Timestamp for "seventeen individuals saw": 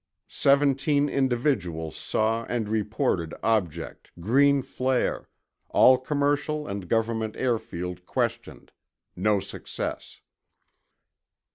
0.29-2.43